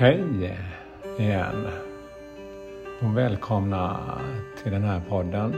[0.00, 0.56] Hej
[1.18, 1.68] igen
[3.02, 4.00] och välkomna
[4.62, 5.54] till den här podden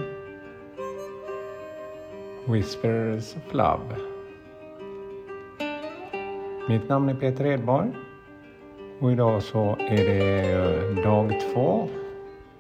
[2.47, 3.97] Whispers of Love.
[6.69, 7.91] Mitt namn är Peter Edborg
[9.01, 11.89] och idag så är det dag två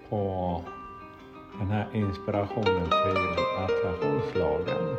[0.08, 0.62] på
[1.58, 4.96] den här inspirationen till attraktionslagen.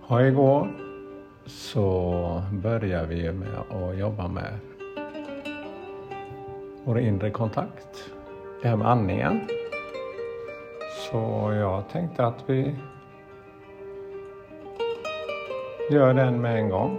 [0.00, 0.89] Och igår
[1.50, 4.58] så börjar vi med att jobba med
[6.84, 8.10] vår inre kontakt.
[8.62, 9.40] Det här med andningen.
[11.10, 12.76] Så jag tänkte att vi
[15.90, 16.98] gör den med en gång.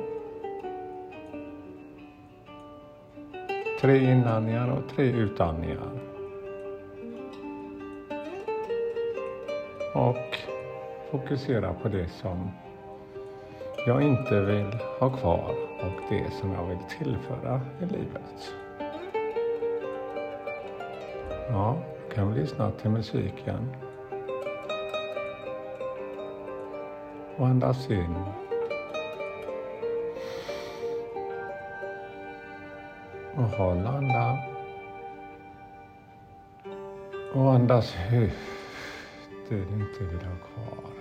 [3.82, 5.90] Tre inandningar och tre utandningar.
[9.94, 10.38] Och
[11.12, 12.52] fokusera på det som
[13.85, 18.54] jag inte vill ha kvar och det som jag vill tillföra i livet.
[21.49, 21.77] Ja,
[22.13, 23.76] kan vi lyssna till musiken.
[27.38, 28.15] Och andas in.
[33.35, 34.38] Och håll andan.
[37.34, 38.32] Och andas ut
[39.49, 40.91] det du inte vill ha kvar.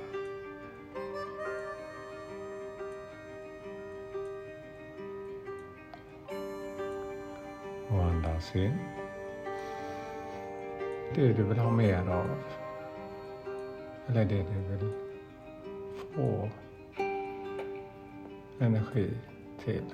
[8.24, 8.78] Andas in.
[11.14, 12.30] Det du vill ha mer av.
[14.06, 14.92] Eller det du vill
[16.14, 16.48] få
[18.58, 19.10] energi
[19.64, 19.84] till.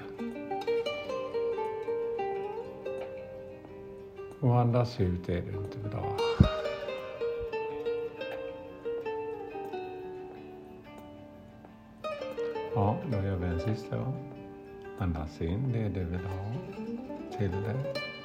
[4.41, 6.17] Och andas ut det du inte vill ha.
[12.75, 14.33] Ja, då gör vi en sista gång.
[14.99, 16.53] Andas in det du vill ha
[17.39, 18.16] till dig.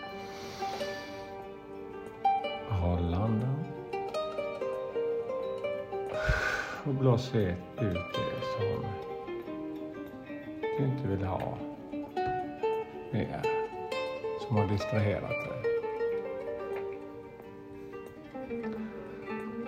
[2.81, 3.65] Håll andan.
[6.83, 8.85] Och blås ut det som
[10.77, 11.57] du inte vill ha
[13.11, 13.41] mer.
[14.47, 15.61] Som har distraherat dig.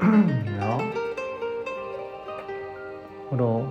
[0.59, 0.81] Ja.
[3.29, 3.67] Och då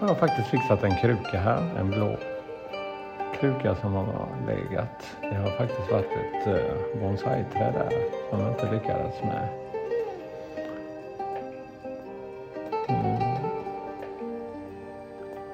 [0.00, 2.16] har jag faktiskt fixat en kruka här, en blå
[3.44, 5.16] kruka som har legat.
[5.20, 7.90] Det har faktiskt varit ett eh, bonsai-träd där
[8.30, 9.48] som jag inte lyckades med.
[12.88, 13.22] Mm.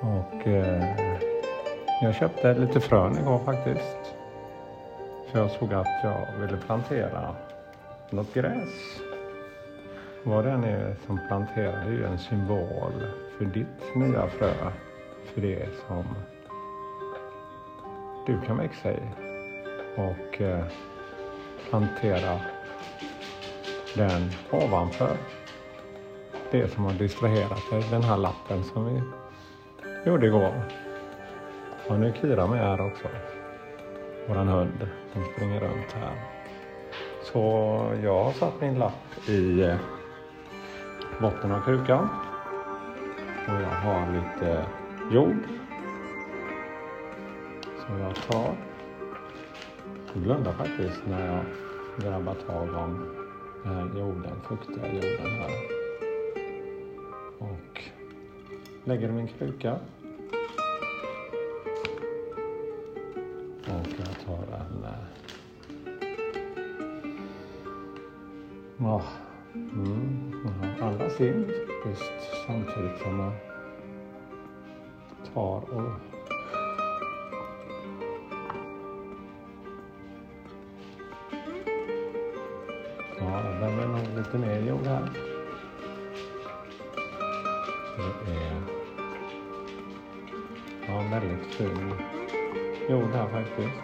[0.00, 0.84] Och eh,
[2.02, 4.14] jag köpte lite frön igår faktiskt.
[5.30, 7.34] För jag såg att jag ville plantera
[8.10, 9.00] något gräs.
[10.24, 12.92] Vad det än är som planterar är ju en symbol
[13.38, 14.52] för ditt nya frö.
[15.34, 16.04] För det som
[18.30, 19.00] du kan växa i
[19.96, 20.64] och eh,
[21.70, 22.40] plantera
[23.94, 25.16] den ovanför
[26.50, 29.02] det som har distraherat dig, den här lappen som vi
[30.06, 30.62] gjorde igår.
[31.88, 33.08] Och nu är Kira med här också,
[34.28, 34.88] våran hund.
[35.14, 36.12] Den springer runt här.
[37.22, 37.40] Så
[38.02, 39.76] jag har satt min lapp i eh,
[41.20, 42.08] botten av krukan
[43.46, 44.64] och jag har lite
[45.10, 45.59] jord
[47.90, 48.56] som jag tar.
[50.14, 51.44] Jag blundar faktiskt när jag
[52.04, 53.16] grabbar tag om
[53.64, 55.50] den här jorden, fuktiga jorden här.
[57.38, 57.82] Och
[58.84, 59.78] lägger i min kruka.
[63.64, 64.86] Och jag tar en...
[68.78, 69.06] Oh,
[69.54, 70.42] mm,
[70.82, 71.52] andas in
[71.86, 72.12] just
[72.46, 73.32] samtidigt som jag
[75.34, 76.19] tar och
[83.60, 85.10] Ja, det behöver nog lite mer jord här.
[88.26, 88.62] Det är
[90.86, 91.92] ja, väldigt fin
[92.88, 93.80] jord här faktiskt.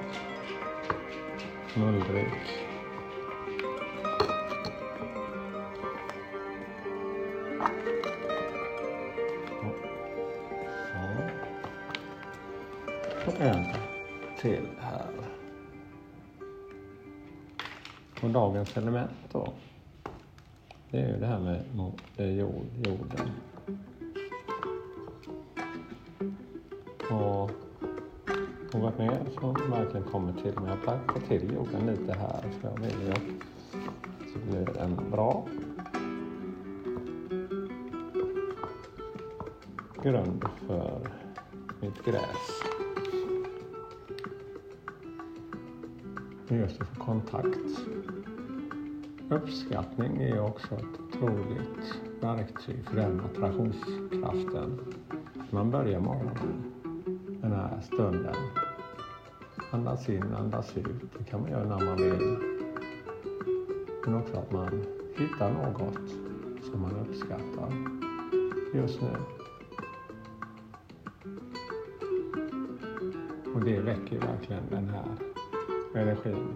[1.74, 2.32] Mullrik.
[13.26, 13.64] Och en
[14.40, 14.68] till
[18.26, 19.52] Och dagens element då.
[20.90, 21.60] Det är ju det här med
[22.16, 23.30] det eh, jord, jorden.
[27.10, 27.50] Och
[28.72, 30.70] något mer som verkligen kommer till mig.
[30.70, 33.22] Jag plankar till jorden lite här så jag vill ju att
[34.34, 35.46] det blir en bra
[40.02, 41.00] grund för
[41.80, 42.75] mitt gräs.
[46.54, 47.80] Just att få kontakt.
[49.30, 54.80] Uppskattning är också ett otroligt verktyg för den attraktionskraften.
[55.50, 56.72] Man börjar morgonen,
[57.42, 58.34] den här stunden.
[59.70, 60.86] Andas in, andas ut.
[61.18, 62.38] Det kan man göra när man vill.
[64.04, 64.84] Men också att man
[65.16, 66.10] hittar något
[66.70, 67.72] som man uppskattar
[68.74, 69.16] just nu.
[73.54, 75.35] Och det väcker verkligen den här
[75.96, 76.54] energin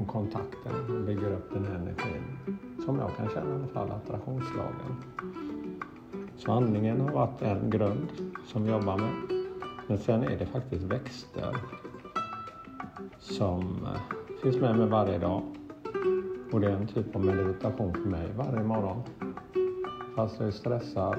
[0.00, 2.38] och kontakten och bygger upp den här energin
[2.84, 5.02] som jag kan känna i alla fall, attraktionslagen.
[6.36, 8.08] Så andningen har varit en grund
[8.46, 9.12] som vi jobbar med.
[9.86, 11.56] Men sen är det faktiskt växter
[13.18, 15.42] som eh, finns med mig varje dag.
[16.52, 19.02] Och det är en typ av meditation för mig varje morgon.
[20.16, 21.18] Fast jag är stressad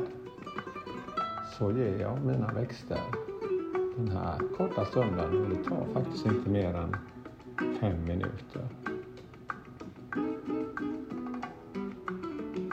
[1.57, 2.99] så ger jag mina växter
[3.97, 6.95] den här korta stunden och det tar faktiskt inte mer än
[7.59, 8.67] fem minuter.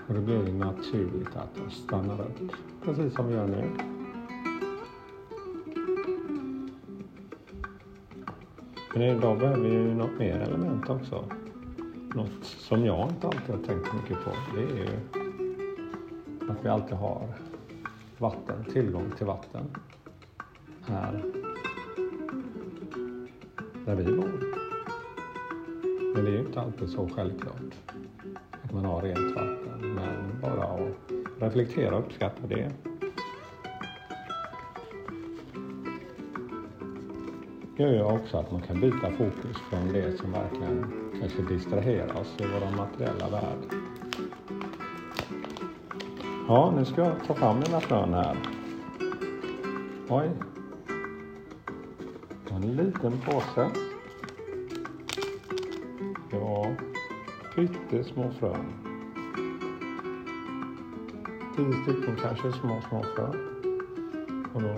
[0.09, 2.53] Och då blir det naturligt att jag stannar upp,
[2.85, 3.71] precis som vi gör nu.
[8.95, 11.25] Men idag behöver vi ju något mer element också.
[12.15, 14.31] Något som jag inte alltid har tänkt mycket på.
[14.55, 14.89] Det är ju
[16.51, 17.29] att vi alltid har
[18.19, 19.65] vatten, tillgång till vatten
[20.87, 21.25] här
[23.87, 24.46] där vi bor.
[26.17, 27.75] Men det är ju inte alltid så självklart
[28.63, 29.95] att man har rent vatten.
[29.95, 30.81] Men bara att
[31.39, 32.73] reflektera och uppskatta det.
[37.77, 42.37] gör ju också att man kan byta fokus från det som verkligen kanske distraherar oss
[42.39, 43.83] i vår materiella värld.
[46.49, 48.37] Ja, nu ska jag ta fram mina frön här.
[50.09, 50.31] Oj.
[52.51, 53.86] En liten påse.
[57.57, 58.73] Pyttesmå frön.
[61.57, 63.49] Tio stycken kanske små, små frön.
[64.55, 64.75] Och då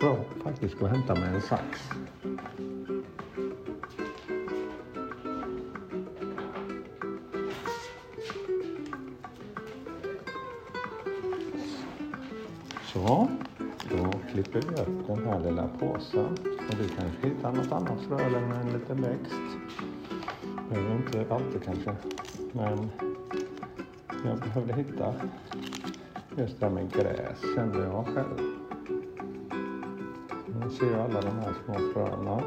[0.00, 1.90] får jag faktiskt gå och hämta mig en sax.
[12.92, 13.28] Så,
[13.90, 16.26] då klipper vi upp den här lilla påsen.
[16.68, 19.89] Och du kanske hittar något annat frö eller en liten växt.
[20.70, 21.96] Behöver inte alltid kanske.
[22.52, 22.90] Men
[24.24, 25.14] jag behövde hitta
[26.36, 28.38] just det här med gräs kände jag själv.
[30.46, 32.42] Nu ser jag alla de här små fröna.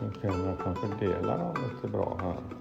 [0.00, 2.57] Nu kan jag kan fördela dem lite bra här.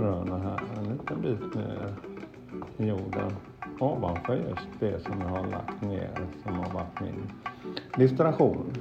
[0.00, 0.60] Fröna här.
[0.78, 1.94] En liten bit ner
[2.76, 3.36] i jorden
[3.80, 6.10] ovanför just det som jag har lagt ner
[6.42, 7.32] som har varit min
[7.96, 8.72] distraktion.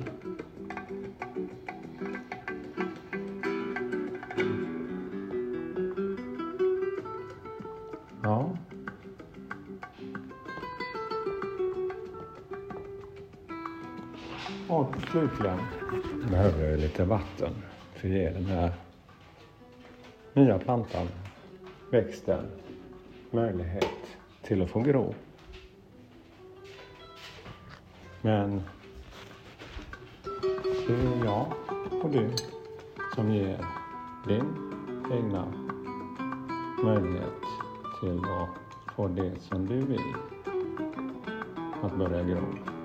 [8.23, 8.49] Ja.
[14.67, 15.59] Och slutligen
[16.29, 17.53] behöver jag lite vatten
[17.93, 18.71] för att ge den här
[20.33, 21.07] nya plantan,
[21.91, 22.45] växten,
[23.31, 25.13] möjlighet till att få gro.
[28.21, 28.61] Men
[30.87, 31.53] det är jag
[32.03, 32.29] och du
[33.15, 33.65] som ger
[34.27, 34.45] din
[35.11, 35.53] egna
[36.83, 37.41] möjlighet
[37.99, 38.49] till att
[38.95, 40.13] få det som du vill
[41.81, 42.78] att börja gro.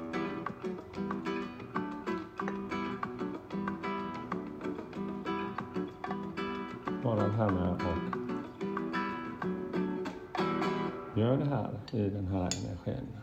[11.16, 13.16] Gör det här i den här energin.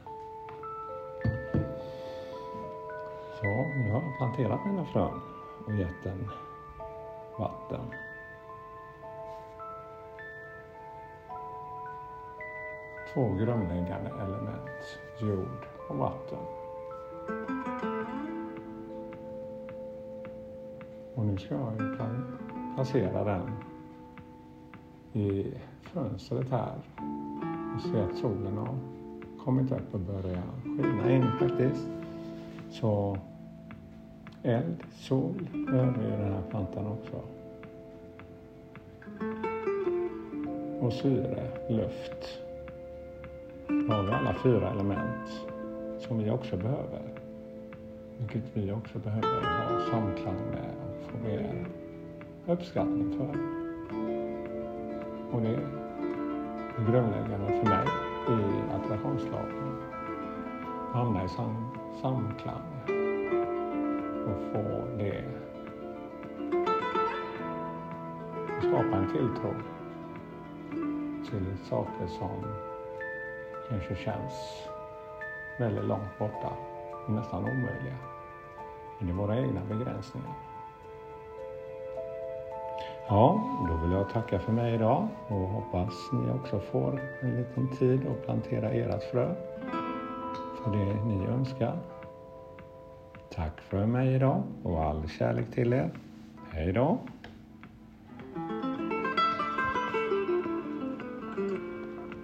[3.40, 5.22] Så nu har jag planterat mina frön
[5.66, 6.30] och gett den
[7.40, 7.86] vatten.
[13.14, 16.40] Två grundläggande element, jord och vatten.
[21.16, 21.98] Och nu ska jag
[22.76, 23.52] placera den
[25.14, 26.76] i fönstret här
[27.76, 28.76] och se att solen har
[29.44, 31.88] kommit upp och börjat skina in faktiskt.
[32.70, 33.18] Så
[34.44, 37.22] eld, sol behöver ju den här plantan också.
[40.80, 42.40] Och syre, luft.
[43.68, 45.42] Då har vi alla fyra element
[46.00, 47.02] som vi också behöver.
[48.18, 51.66] Vilket vi också behöver ha samklang med och få mer
[52.48, 53.62] uppskattning för.
[55.32, 55.81] Och det
[56.78, 57.88] grundläggande för mig
[58.28, 59.78] i attraktionslagen.
[60.94, 61.68] Hamna i sam
[62.02, 62.62] samklang
[64.26, 65.24] och få det
[68.60, 69.54] skapa en tilltro
[71.30, 72.46] till saker som
[73.70, 74.68] kanske känns
[75.60, 76.54] väldigt långt borta,
[77.08, 77.98] nästan omöjliga.
[78.98, 80.51] Men det är våra egna begränsningar.
[83.14, 87.68] Ja, då vill jag tacka för mig idag och hoppas ni också får en liten
[87.78, 89.36] tid att plantera ert frö
[90.64, 91.78] för det ni önskar.
[93.30, 95.90] Tack för mig idag och all kärlek till er.
[96.52, 96.98] Hej då!